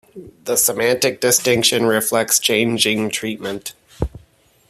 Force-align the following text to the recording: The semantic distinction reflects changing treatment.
The 0.45 0.55
semantic 0.55 1.21
distinction 1.21 1.85
reflects 1.85 2.39
changing 2.39 3.11
treatment. 3.11 3.75